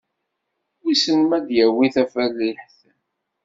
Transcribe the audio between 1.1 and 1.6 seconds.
ma ad